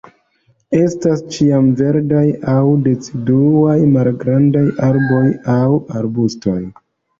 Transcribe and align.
Estas 0.77 1.19
ĉiamverdaj 1.35 2.23
aŭ 2.55 2.63
deciduaj, 2.89 3.77
malgrandaj 3.99 4.67
arboj 4.91 5.23
aŭ 5.59 5.63
arbustoj. 6.03 6.61